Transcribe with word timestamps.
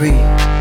breathe. 0.00 0.59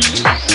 Thank 0.00 0.53